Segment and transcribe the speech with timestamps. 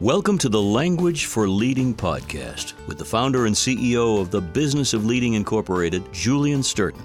[0.00, 4.94] Welcome to the Language for Leading podcast with the founder and CEO of the Business
[4.94, 7.04] of Leading Incorporated, Julian Sturton.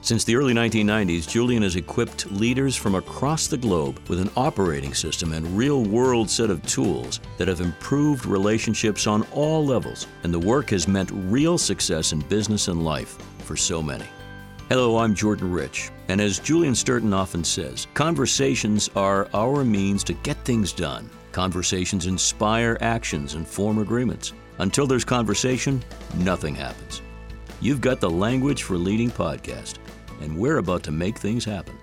[0.00, 4.94] Since the early 1990s, Julian has equipped leaders from across the globe with an operating
[4.94, 10.34] system and real world set of tools that have improved relationships on all levels, and
[10.34, 14.06] the work has meant real success in business and life for so many.
[14.68, 20.14] Hello, I'm Jordan Rich, and as Julian Sturton often says, conversations are our means to
[20.14, 21.08] get things done.
[21.34, 24.32] Conversations inspire actions and form agreements.
[24.58, 25.82] Until there's conversation,
[26.14, 27.02] nothing happens.
[27.60, 29.78] You've got the Language for Leading podcast
[30.20, 31.76] and we're about to make things happen.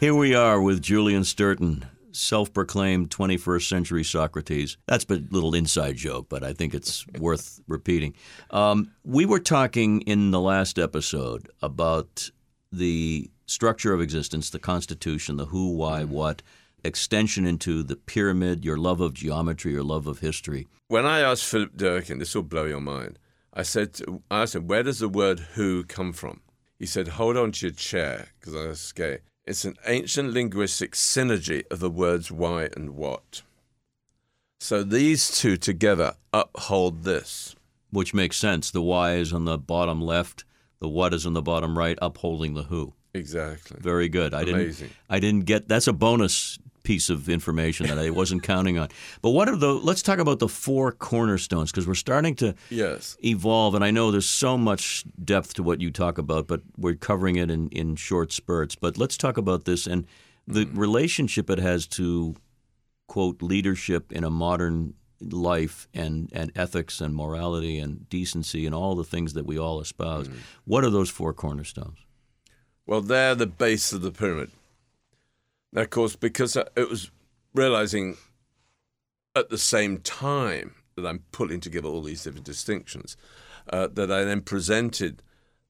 [0.00, 4.78] Here we are with Julian Sturton, self proclaimed 21st century Socrates.
[4.86, 8.14] That's a little inside joke, but I think it's worth repeating.
[8.50, 12.30] Um, we were talking in the last episode about
[12.72, 16.40] the structure of existence, the Constitution, the who, why, what,
[16.84, 20.66] extension into the pyramid, your love of geometry, your love of history.
[20.88, 23.18] When I asked Philip Durkin, this will blow your mind,
[23.52, 24.00] I said,
[24.30, 26.40] I asked him, where does the word who come from?
[26.78, 29.22] He said, Hold on to your chair, because I was scared.
[29.46, 33.42] It's an ancient linguistic synergy of the words why and what.
[34.58, 37.54] So these two together uphold this.
[37.90, 38.72] Which makes sense.
[38.72, 40.44] The why is on the bottom left,
[40.80, 42.92] the what is on the bottom right, upholding the who.
[43.12, 43.78] Exactly.
[43.80, 44.34] Very good.
[44.34, 44.88] I Amazing.
[44.88, 48.88] didn't I didn't get that's a bonus piece of information that I wasn't counting on.
[49.20, 49.72] But what are the?
[49.72, 53.16] Let's talk about the four cornerstones because we're starting to yes.
[53.24, 56.94] evolve, and I know there's so much depth to what you talk about, but we're
[56.94, 58.76] covering it in in short spurts.
[58.76, 60.06] But let's talk about this and
[60.46, 60.78] the mm.
[60.78, 62.36] relationship it has to
[63.08, 68.94] quote leadership in a modern life and, and ethics and morality and decency and all
[68.94, 70.28] the things that we all espouse.
[70.28, 70.36] Mm.
[70.64, 71.98] What are those four cornerstones?
[72.86, 74.50] Well, they're the base of the pyramid.
[75.74, 77.10] Of course, because it was
[77.52, 78.16] realizing
[79.34, 83.16] at the same time that I'm pulling together all these different distinctions,
[83.72, 85.22] uh, that I then presented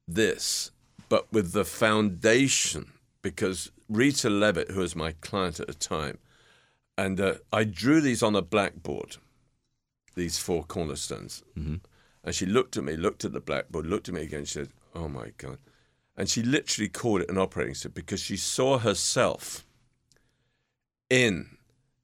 [0.07, 0.71] this,
[1.09, 2.93] but with the foundation,
[3.23, 6.19] because Rita Levitt, who was my client at the time,
[6.99, 9.17] and uh, I drew these on a blackboard,
[10.15, 11.43] these four cornerstones.
[11.59, 11.77] Mm-hmm.
[12.23, 14.69] And she looked at me, looked at the blackboard, looked at me again, she said,
[14.95, 15.59] Oh my God.
[16.17, 19.67] And she literally called it an operating system because she saw herself
[21.11, 21.57] in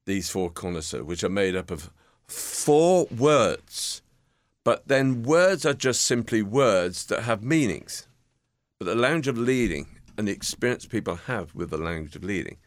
[0.05, 1.89] these four cornerstones, which are made up of
[2.27, 4.01] four words.
[4.63, 8.07] But then words are just simply words that have meanings.
[8.79, 12.57] But the language of leading and the experience people have with the language of leading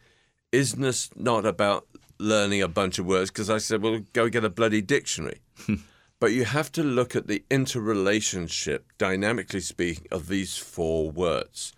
[0.51, 0.77] is
[1.15, 1.87] not about
[2.19, 5.41] learning a bunch of words because I said, well, go get a bloody dictionary.
[6.19, 11.73] but you have to look at the interrelationship, dynamically speaking, of these four words.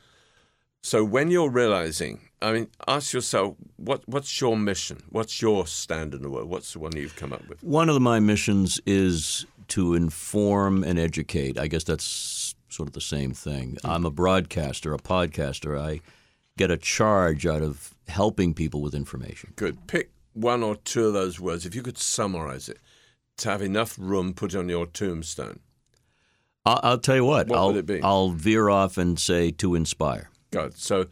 [0.82, 5.02] So when you're realizing, I mean, ask yourself, what what's your mission?
[5.10, 6.50] What's your stand in the world?
[6.50, 7.64] What's the one you've come up with?
[7.64, 11.58] One of my missions is to inform and educate.
[11.58, 13.76] I guess that's sort of the same thing.
[13.76, 13.88] Mm-hmm.
[13.88, 15.80] I'm a broadcaster, a podcaster.
[15.80, 16.02] I
[16.58, 19.54] get a charge out of helping people with information.
[19.56, 19.88] Good.
[19.88, 21.66] Pick one or two of those words.
[21.66, 22.80] If you could summarize it,
[23.38, 25.60] to have enough room put on your tombstone.
[26.66, 27.48] I'll, I'll tell you what.
[27.48, 28.02] What I'll, would it be?
[28.02, 30.30] I'll veer off and say to inspire.
[30.52, 30.78] Good.
[30.78, 31.08] So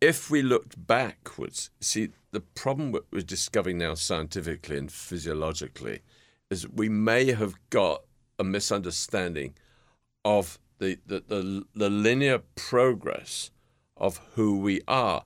[0.00, 6.00] if we looked backwards, see, the problem we're discovering now scientifically and physiologically
[6.50, 8.02] is we may have got
[8.38, 9.54] a misunderstanding
[10.24, 13.50] of the, the, the, the linear progress
[13.96, 15.24] of who we are.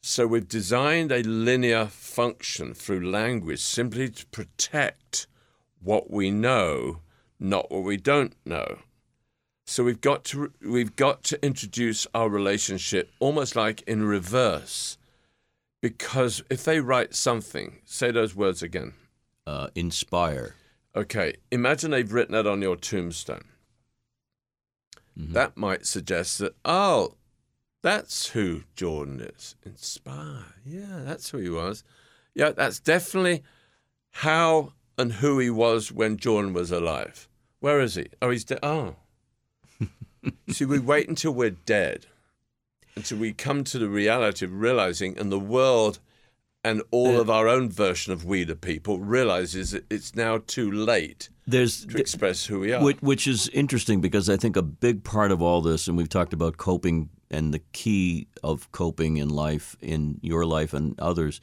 [0.00, 5.26] So we've designed a linear function through language simply to protect
[5.80, 7.00] what we know,
[7.38, 8.78] not what we don't know.
[9.68, 14.96] So we've got to we've got to introduce our relationship almost like in reverse,
[15.82, 18.94] because if they write something, say those words again.
[19.44, 20.54] Uh, inspire.
[20.94, 23.44] Okay, imagine they've written that on your tombstone.
[25.18, 25.32] Mm-hmm.
[25.32, 27.14] That might suggest that oh,
[27.82, 29.56] that's who Jordan is.
[29.64, 30.44] Inspire.
[30.64, 31.82] Yeah, that's who he was.
[32.34, 33.42] Yeah, that's definitely
[34.12, 37.28] how and who he was when Jordan was alive.
[37.58, 38.06] Where is he?
[38.22, 38.60] Oh, he's dead.
[38.62, 38.94] Oh.
[40.50, 42.06] See, we wait until we're dead,
[42.94, 45.98] until we come to the reality of realizing, and the world
[46.66, 50.68] and all of our own version of we the people realizes that it's now too
[50.68, 52.82] late There's, to express who we are.
[52.82, 56.08] Which, which is interesting because I think a big part of all this, and we've
[56.08, 61.40] talked about coping and the key of coping in life, in your life and others,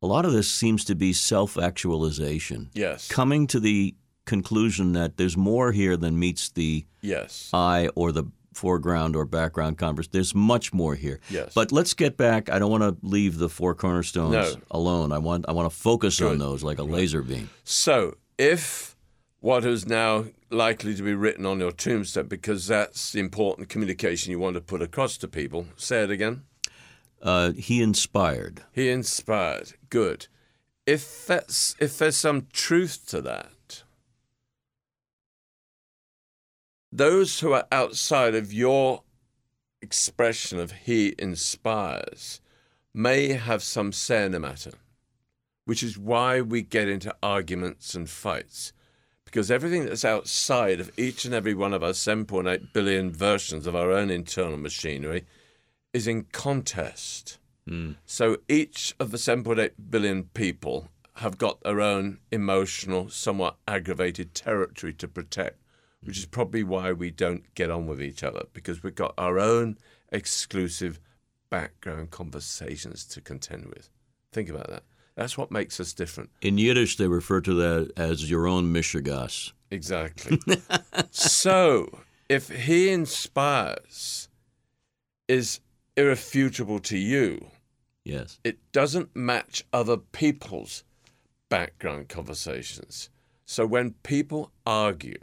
[0.00, 2.70] a lot of this seems to be self actualization.
[2.72, 3.06] Yes.
[3.08, 3.94] Coming to the
[4.28, 7.50] conclusion that there's more here than meets the yes.
[7.52, 10.10] eye or the foreground or background conversation.
[10.12, 11.20] There's much more here.
[11.30, 11.52] Yes.
[11.54, 12.50] But let's get back.
[12.50, 14.60] I don't want to leave the four cornerstones No.
[14.70, 15.12] alone.
[15.12, 17.48] I want I want to focus on those like a laser beam.
[17.64, 18.96] So, if
[19.40, 24.30] what is now likely to be written on your tombstone, because that's the important communication
[24.32, 26.42] you want to put across to people, say it again.
[27.22, 28.62] Uh, he inspired.
[28.72, 29.72] He inspired.
[29.90, 30.26] Good.
[30.86, 33.50] If that's if there's some truth to that,
[36.90, 39.02] those who are outside of your
[39.80, 42.40] expression of he inspires
[42.94, 44.72] may have some say in the matter,
[45.64, 48.72] which is why we get into arguments and fights.
[49.24, 53.76] Because everything that's outside of each and every one of our 7.8 billion versions of
[53.76, 55.26] our own internal machinery
[55.92, 57.38] is in contest.
[57.66, 57.92] Hmm.
[58.06, 64.94] So each of the 7.8 billion people have got their own emotional, somewhat aggravated territory
[64.94, 65.58] to protect,
[66.02, 69.38] which is probably why we don't get on with each other because we've got our
[69.38, 69.76] own
[70.12, 71.00] exclusive
[71.50, 73.90] background conversations to contend with.
[74.32, 74.84] Think about that.
[75.16, 76.30] That's what makes us different.
[76.42, 79.52] In Yiddish, they refer to that as your own mishigas.
[79.70, 80.38] Exactly.
[81.10, 81.88] so,
[82.28, 84.28] if he inspires
[85.26, 85.60] is
[85.96, 87.48] irrefutable to you,
[88.04, 88.38] Yes.
[88.44, 90.84] it doesn't match other people's
[91.48, 93.10] background conversations.
[93.44, 95.18] So when people argue,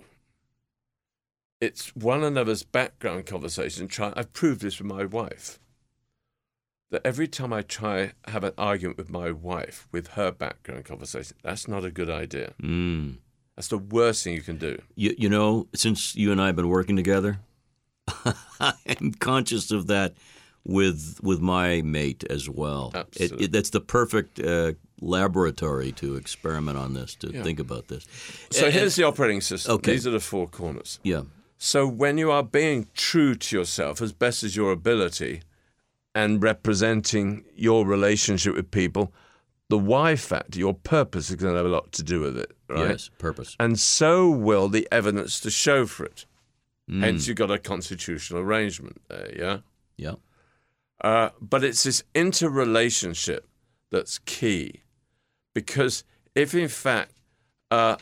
[1.62, 3.88] it's one another's background conversation.
[3.88, 5.60] Try, I've proved this with my wife.
[6.92, 11.36] That every time I try have an argument with my wife with her background conversation,
[11.44, 12.54] that's not a good idea.
[12.62, 13.18] Mm.
[13.56, 14.82] That's the worst thing you can do.
[14.96, 17.40] You, you know, since you and I have been working together,
[18.60, 20.14] I'm conscious of that
[20.64, 22.92] with with my mate as well.
[22.94, 23.46] It, Absolutely.
[23.46, 27.44] it, that's the perfect uh, laboratory to experiment on this, to Yeah.
[27.44, 28.06] think about this.
[28.52, 29.74] So And- here's the operating system.
[29.76, 29.94] Okay.
[29.94, 31.00] These are the four corners.
[31.04, 31.24] yeah,
[31.66, 35.42] So when you are being true to yourself as best as your ability
[36.14, 39.12] and representing your relationship with people,
[39.70, 42.52] the why factor, your purpose is going to have a lot to do with it,
[42.70, 42.90] right?
[42.90, 43.56] yes, purpose.
[43.60, 46.28] And so will the evidence to show for it.
[46.88, 47.00] Mm.
[47.00, 49.58] Hence, you've got a constitutional arrangement there, yeah?
[49.98, 50.16] Yeah,
[51.04, 53.48] Uh, but it's this interrelationship
[53.90, 54.84] that's key.
[55.56, 56.04] Because
[56.36, 57.14] if, in fact,
[57.72, 57.96] uh,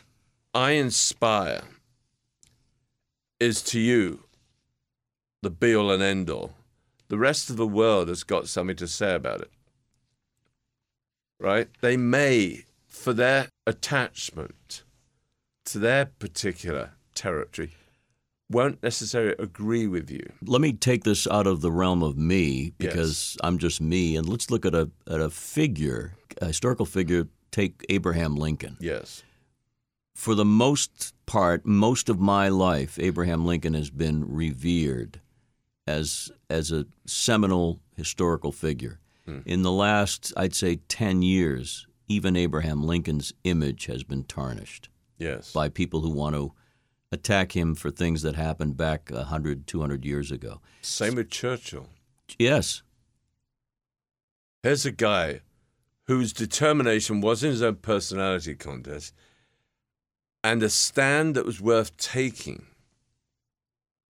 [0.52, 1.62] I inspire
[3.40, 4.24] is to you
[5.42, 6.52] the be all and end all,
[7.08, 9.50] the rest of the world has got something to say about it.
[11.38, 11.68] Right?
[11.80, 14.82] They may, for their attachment
[15.66, 17.72] to their particular territory,
[18.50, 20.32] won't necessarily agree with you.
[20.46, 24.28] let me take this out of the realm of me because I'm just me, and
[24.28, 27.26] let's look at a at a figure, a historical figure.
[27.50, 28.76] Take Abraham Lincoln.
[28.80, 29.22] Yes.
[30.14, 35.20] For the most part, most of my life, Abraham Lincoln has been revered
[35.86, 39.00] as as a seminal historical figure.
[39.26, 39.40] Hmm.
[39.44, 44.88] In the last, I'd say, ten years, even Abraham Lincoln's image has been tarnished
[45.18, 45.52] Yes.
[45.52, 46.52] by people who want to
[47.12, 50.60] attack him for things that happened back 100, 200 years ago.
[50.82, 51.88] Same with Churchill.
[52.38, 52.82] Yes,
[54.62, 55.40] Here's a guy
[56.06, 59.12] whose determination was in his own personality contest
[60.44, 62.66] and a stand that was worth taking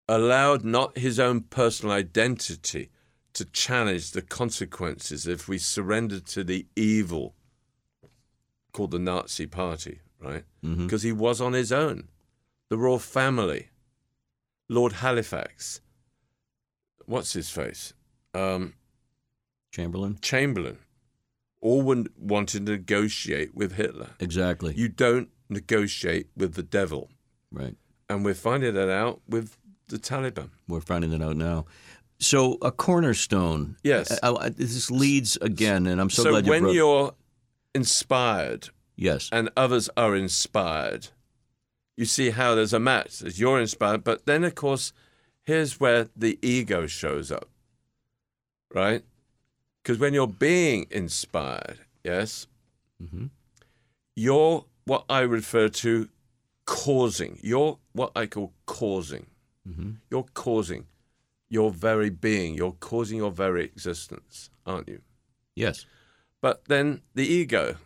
[0.08, 2.90] allowed not his own personal identity
[3.32, 7.34] to challenge the consequences if we surrendered to the evil
[8.72, 10.44] called the Nazi Party, right?
[10.60, 12.08] Because he was on his own.
[12.68, 13.68] The royal family,
[14.68, 15.80] Lord Halifax,
[17.06, 17.94] what's his face?
[18.34, 18.74] Um,
[19.70, 20.18] Chamberlain.
[20.20, 20.78] Chamberlain,
[21.60, 24.10] all would want to negotiate with Hitler.
[24.18, 24.74] Exactly.
[24.76, 27.10] You don't negotiate with the devil.
[27.50, 27.76] right.
[28.10, 29.56] And we're finding that out with
[29.88, 30.50] the Taliban.
[30.68, 31.64] We're finding that out now.
[32.18, 33.76] So a cornerstone.
[33.82, 34.18] Yes.
[34.22, 36.74] I, I, this leads again, and I'm so, So, glad you when brought.
[36.74, 37.14] you're
[37.74, 39.30] inspired yes.
[39.32, 41.08] and others are inspired,
[41.96, 43.22] you see how there's a match.
[43.22, 44.92] As you're inspired, but then of course,
[45.44, 47.48] here's where the ego shows up,
[48.72, 49.02] right?
[49.82, 52.46] Because when you're being inspired, yes,
[53.02, 53.30] Mhm.
[54.16, 56.08] you're what I refer to
[56.66, 57.38] causing.
[57.42, 59.26] You're what I call causing.
[59.68, 59.96] Mhm.
[60.10, 60.86] You're causing
[61.48, 62.54] your very being.
[62.54, 65.02] You're causing your very existence, aren't you?
[65.54, 65.86] Yes,
[66.40, 67.76] But then the ego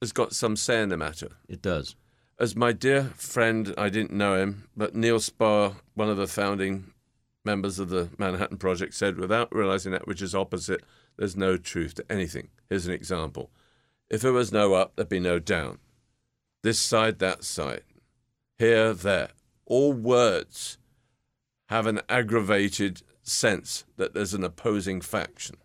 [0.00, 1.36] has got some say in the matter.
[1.48, 1.96] it does.
[2.38, 6.92] As my dear friend, I didn't know him, but Niels Bohr, one of the founding
[7.44, 10.84] members of the Manhattan Project, said, without realizing that which is opposite,
[11.16, 12.50] there's no truth to anything.
[12.68, 13.50] Here's an example.
[14.10, 15.78] If there was no up, there'd be no down.
[16.62, 17.84] This side, that side.
[18.58, 19.30] Here, there.
[19.66, 20.78] All words
[21.68, 25.56] have an aggravated sense that there's an opposing faction.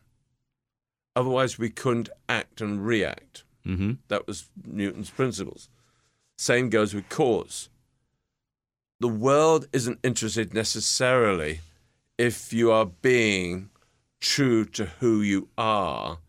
[1.15, 3.43] Otherwise, we couldn't act and react.
[3.65, 3.93] Mm-hmm.
[4.07, 5.69] That was Newton's principles.
[6.37, 7.69] Same goes with cause.
[8.99, 11.61] The world isn't interested necessarily
[12.17, 13.69] if you are being
[14.19, 16.19] true to who you are,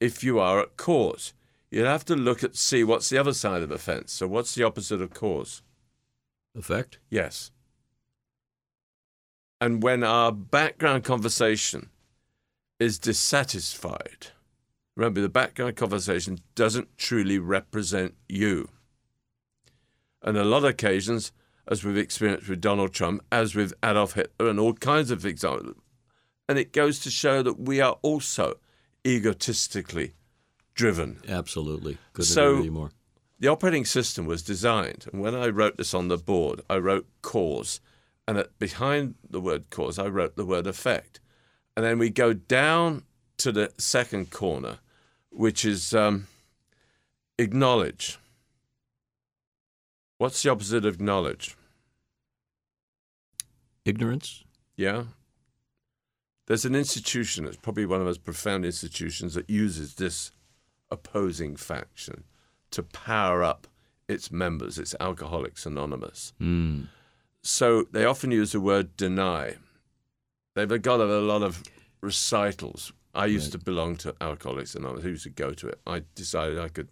[0.00, 1.34] if you are at cause.
[1.72, 4.12] You'd have to look at see what's the other side of the fence.
[4.12, 5.62] So what's the opposite of cause?
[6.54, 6.98] Effect.
[7.08, 7.50] Yes.
[9.58, 11.88] And when our background conversation
[12.78, 14.26] is dissatisfied,
[14.96, 18.68] remember the background conversation doesn't truly represent you.
[20.20, 21.32] And a lot of occasions,
[21.66, 25.76] as we've experienced with Donald Trump, as with Adolf Hitler, and all kinds of examples,
[26.50, 28.58] and it goes to show that we are also
[29.06, 30.12] egotistically
[30.74, 31.20] driven.
[31.28, 31.98] Absolutely.
[32.12, 32.90] Couldn't So- agree more.
[33.38, 37.08] The operating system was designed, and when I wrote this on the board, I wrote
[37.22, 37.80] cause,
[38.28, 41.18] and at, behind the word cause, I wrote the word effect.
[41.76, 43.02] And then we go down
[43.38, 44.78] to the second corner,
[45.30, 46.28] which is um,
[47.36, 48.18] acknowledge.
[50.18, 51.56] What's the opposite of knowledge?
[53.84, 54.44] Ignorance.
[54.76, 55.04] Yeah.
[56.46, 60.30] There's an institution, it's probably one of the most profound institutions that uses this
[60.92, 62.24] opposing faction
[62.70, 63.66] to power up
[64.08, 64.78] its members.
[64.78, 66.32] It's Alcoholics Anonymous.
[66.40, 66.88] Mm.
[67.42, 69.56] So they often use the word deny.
[70.54, 71.62] They've got a lot of
[72.00, 72.92] recitals.
[73.14, 73.60] I used Right.
[73.60, 75.04] to belong to Alcoholics Anonymous.
[75.04, 75.80] I used to go to it.
[75.86, 76.88] I decided I could.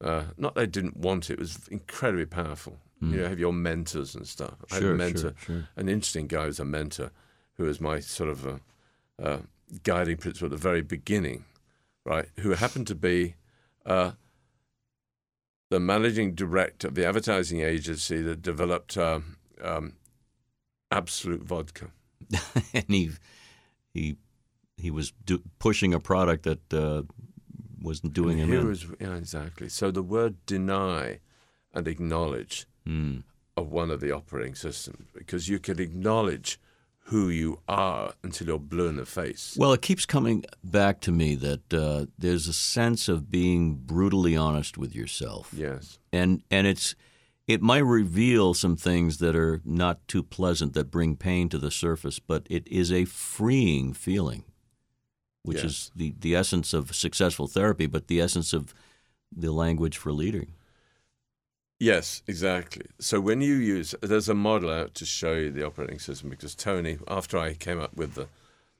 [0.00, 1.34] Uh, not that I didn't want it.
[1.34, 2.78] It was incredibly powerful.
[3.00, 4.54] You know, have your mentors and stuff.
[4.70, 5.68] I had a Sure, mentor, sure, sure.
[5.76, 7.10] an interesting guy who was a mentor,
[7.56, 8.58] who was my sort of uh
[9.22, 9.38] uh,
[9.82, 11.44] guiding principle at the very beginning,
[12.06, 12.28] right?
[12.40, 13.34] Who happened to be
[13.84, 14.12] uh,
[15.70, 19.94] the managing director of the advertising agency that developed um, um,
[20.90, 21.90] Absolut Vodka.
[22.74, 23.10] and he
[23.92, 24.16] he
[24.76, 27.02] he was do, pushing a product that uh,
[27.80, 29.68] wasn't doing And him was- yeah, exactly.
[29.68, 31.20] So the word deny
[31.74, 33.24] and acknowledge Mm.
[33.56, 36.60] are one of the operating systems because you can acknowledge
[37.06, 39.54] who you are until you're blue in the face.
[39.56, 44.36] Well, it keeps coming back to me that uh, there's a sense of being brutally
[44.36, 45.98] honest with yourself, Yes.
[46.12, 46.94] and and it's
[47.46, 51.70] it might reveal some things that are not too pleasant that bring pain to the
[51.70, 54.42] surface, but it is a freeing feeling,
[55.44, 55.64] which Yes.
[55.64, 58.74] is the the essence of successful therapy, but the essence of
[59.30, 60.54] the language for leading.
[61.78, 62.86] Yes, exactly.
[62.98, 66.54] So when you use, there's a model out to show you the operating system because
[66.54, 68.28] Tony, after I came up with the,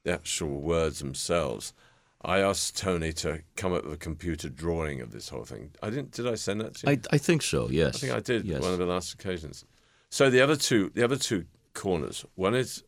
[0.05, 1.75] the actual words themselves,
[2.23, 5.73] I asked Tony to come up with a computer drawing of this whole thing.
[5.83, 6.12] I didn't.
[6.12, 6.93] Did I send that to you?
[6.95, 7.69] I, I think so.
[7.69, 8.62] Yes, I think I did Yes.
[8.62, 9.65] one of the last occasions.
[10.09, 12.25] So the other two, the other two corners.
[12.35, 12.83] One is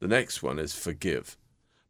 [0.00, 1.38] the next one is forgive,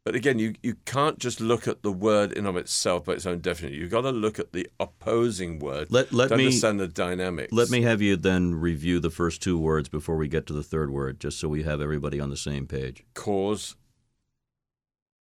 [0.05, 3.25] but again, you you can't just look at the word in of itself by its
[3.25, 3.77] own definition.
[3.79, 7.51] You've got to look at the opposing word Let let to me understand the dynamics.
[7.51, 10.63] let me have you then review the first two words before we get to the
[10.63, 13.03] third word, just so we have everybody on the same page.
[13.15, 13.75] cause,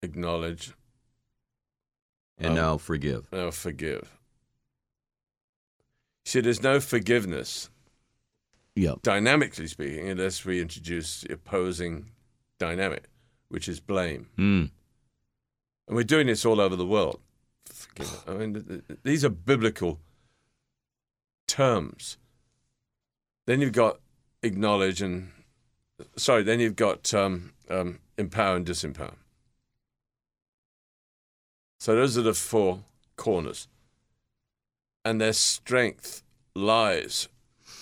[0.02, 0.72] acknowledge,
[2.36, 3.28] And Um, now forgive.
[3.32, 4.18] now forgive.
[6.26, 7.70] See, there's no forgiveness,
[8.74, 8.94] Yeah.
[9.02, 12.10] dynamically speaking, unless we introduce the opposing
[12.58, 13.04] dynamic,
[13.54, 14.26] which is blame.
[14.36, 14.70] Mm.
[15.86, 17.20] And we're doing this all over the world.
[18.26, 20.00] I mean, th- th- these are biblical
[21.46, 22.18] terms.
[23.46, 24.00] Then you've got
[24.42, 25.30] acknowledge and,
[26.16, 29.14] sorry, then you've got um, um, empower and disempower.
[31.78, 32.80] So those are the four
[33.14, 33.68] corners.
[35.04, 36.24] And their strength
[36.56, 37.28] lies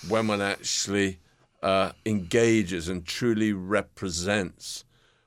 [0.06, 1.18] when one actually
[1.62, 4.84] uh, engages and truly represents.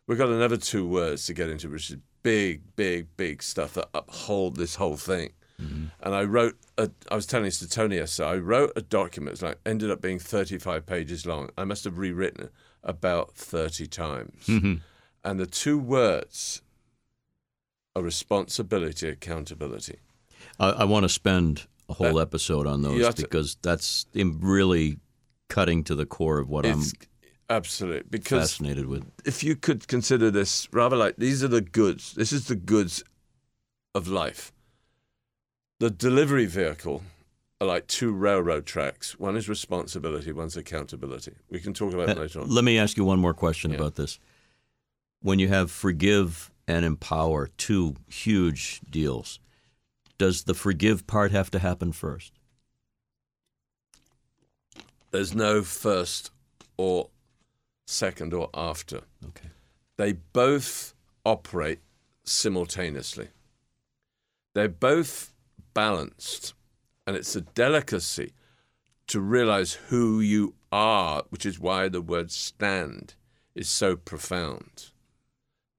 [0.08, 3.88] We've got another two words to get into, which is big, big, big stuff that
[3.94, 5.32] uphold this whole thing.
[5.62, 5.86] Mm-hmm.
[6.02, 9.34] And I wrote, a, I was telling this to Tony yesterday, I wrote a document,
[9.34, 11.50] it's like ended up being 35 pages long.
[11.58, 12.52] I must have rewritten it
[12.84, 14.46] about 30 times.
[14.48, 14.76] Mm-hmm.
[15.24, 16.62] And the two words
[17.96, 20.00] are responsibility, accountability.
[20.60, 24.98] I, I want to spend a whole episode on those have to- because that's really
[25.48, 26.94] cutting to the core of what It's
[27.50, 29.06] absolute I'm because fascinated with.
[29.26, 32.14] if you could consider this rather like these are the goods.
[32.14, 33.04] This is the goods
[33.94, 34.52] of life.
[35.80, 37.04] The delivery vehicle
[37.62, 39.20] are like two railroad tracks.
[39.20, 41.34] One is responsibility, one's accountability.
[41.50, 42.50] We can talk about Uh, later on.
[42.50, 43.78] Let me ask you one more question Yeah.
[43.78, 44.20] about this.
[45.22, 49.40] When you have forgive and empower, two huge deals,
[50.18, 52.34] does the forgive part have to happen first?
[55.12, 56.32] There's no first
[56.78, 57.10] or
[57.86, 59.02] second, or after.
[59.26, 59.50] Okay.
[59.98, 60.94] They both
[61.26, 61.80] operate
[62.24, 63.30] simultaneously.
[64.54, 65.34] They're both
[65.74, 66.54] balanced,
[67.06, 68.34] and it's a delicacy
[69.08, 73.16] to realize who you are, which is why the word stand
[73.54, 74.92] is so profound,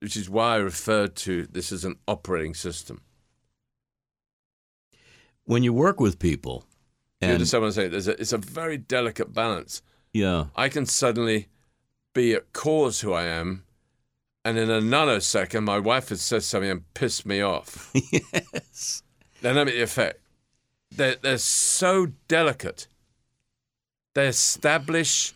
[0.01, 3.03] which is why I refer to this as an operating system.
[5.45, 6.65] When you work with people,
[7.21, 7.91] and what I'm?
[7.91, 9.83] There's a, it's a very delicate balance.
[10.13, 11.49] yeah, I can suddenly
[12.17, 13.65] be at cause who I am,
[14.45, 17.91] and in a nanosecond, my wife has said something and pissed me off.
[18.13, 19.03] yes,
[19.43, 20.21] Then let me the effect.
[20.91, 22.87] They're, they're so delicate.
[24.15, 25.35] They establish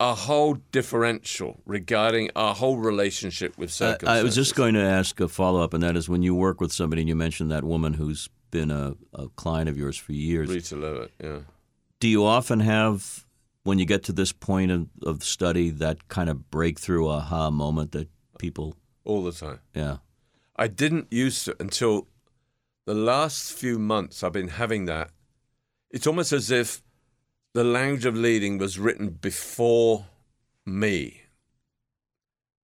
[0.00, 4.20] a whole differential regarding our whole relationship with I, circumstances.
[4.20, 6.60] I was just going to ask a follow up, and that is when you work
[6.60, 10.12] with somebody and you mentioned that woman who's been a, a client of yours for
[10.12, 10.48] years.
[10.48, 11.38] Rita Levitt, yeah.
[12.00, 13.26] Do you often have,
[13.64, 17.92] when you get to this point of, of study, that kind of breakthrough aha moment
[17.92, 19.60] that people, All the time.
[19.74, 19.98] yeah,
[20.56, 22.08] I didn't used to until
[22.86, 25.10] the last few months I've been having that.
[25.90, 26.82] It's almost as if
[27.54, 30.06] the language of leading was written before
[30.66, 31.22] me.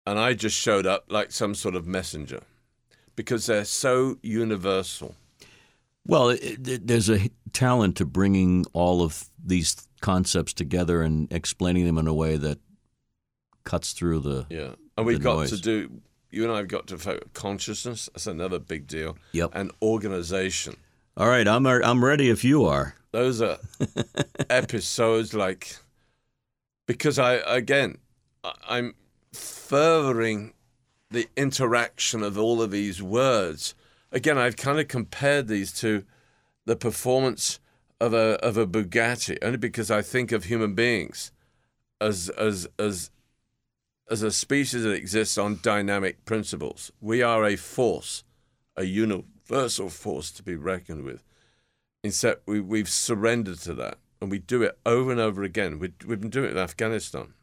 [0.05, 2.41] And I just showed up like some sort of messenger
[3.15, 5.15] because they're so universal.
[6.05, 11.85] Well, it, it, there's a talent to bringing all of these concepts together and explaining
[11.85, 12.59] them in a way that
[13.63, 14.45] cuts through the.
[14.49, 14.75] Yeah.
[14.97, 15.51] And we've got noise.
[15.51, 16.01] to do,
[16.31, 18.09] you and I have got to focus consciousness.
[18.13, 19.17] That's another big deal.
[19.33, 19.51] Yep.
[19.53, 20.77] And organization.
[21.15, 22.95] All right, I'm I'm ready if you are.
[23.11, 23.57] those are
[24.51, 25.77] episodes like
[26.85, 27.97] because I again
[28.67, 28.93] I'm
[29.33, 30.53] furthering
[31.09, 33.73] the interaction of all of these words.
[34.11, 36.03] Again, I've kind of compared these to
[36.65, 37.59] the performance
[37.99, 41.31] of a of a Bugatti only because I think of human beings
[41.99, 43.09] as as as
[44.09, 46.91] as a species that exists on dynamic principles.
[47.01, 48.23] We are a force,
[48.75, 51.23] a universal force to be reckoned with.
[52.03, 55.77] Instead, we, we've surrendered to that, and we do it over and over again.
[55.79, 57.33] We, we've been doing it in Afghanistan.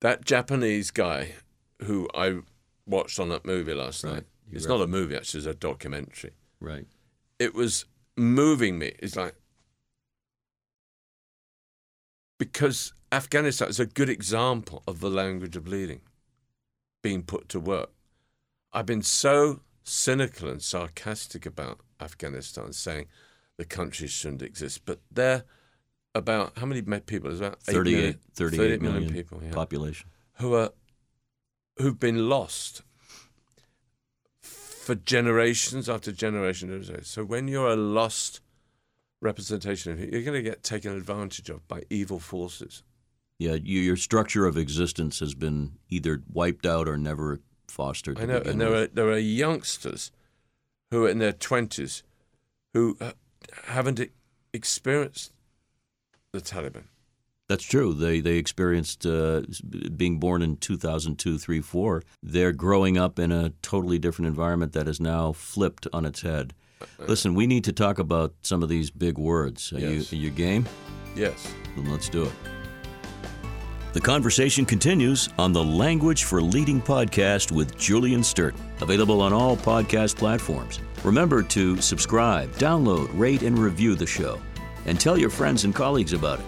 [0.00, 1.34] That Japanese guy
[1.82, 2.40] who I
[2.86, 4.14] watched on that movie last Right.
[4.14, 6.32] night, You it's not a movie, actually, it's a documentary.
[6.60, 6.86] Right.
[7.38, 8.92] It was moving me.
[8.98, 9.34] is like,
[12.38, 16.00] because Afghanistan is a good example of the language of leading
[17.02, 17.90] being put to work.
[18.72, 23.06] I've been so cynical and sarcastic about Afghanistan, saying
[23.58, 25.44] the country shouldn't exist, but they're
[26.14, 27.30] about how many people?
[27.30, 30.08] There's about 8 38, million, 38 38 million million people yeah, population.
[30.34, 30.70] who are
[31.78, 32.82] who've been lost
[34.82, 36.84] for generations after generation.
[37.04, 38.40] So when you're a lost
[39.20, 42.82] representation of it, you're going to get taken advantage of by evil forces.
[43.38, 48.20] Yeah, you, your structure of existence has been either wiped out or never fostered.
[48.20, 48.90] I know, and there with.
[48.90, 50.10] are there are youngsters
[50.90, 52.02] who are in their twenties
[52.74, 53.12] who uh,
[53.64, 54.00] haven't
[54.52, 55.32] experienced
[56.32, 56.84] the Taliban.
[57.48, 57.92] That's true.
[57.92, 59.42] They they experienced uh,
[59.96, 62.02] being born in 2002, 3, 4.
[62.22, 66.54] They're growing up in a totally different environment that is now flipped on its head.
[66.98, 69.72] Listen, we need to talk about some of these big words.
[69.72, 70.12] Are, Yes.
[70.12, 70.66] you, are you game?
[71.14, 71.52] Yes.
[71.76, 72.32] Then let's do it.
[73.92, 79.56] The conversation continues on the Language for Leading podcast with Julian Sturton, available on all
[79.56, 80.80] podcast platforms.
[81.04, 84.40] Remember to subscribe, download, rate, and review the show,
[84.86, 86.46] and tell your friends and colleagues about it.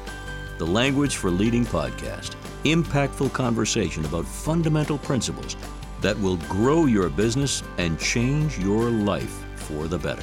[0.57, 5.57] The Language for Leading podcast, impactful conversation about fundamental principles
[6.01, 10.23] that will grow your business and change your life for the better.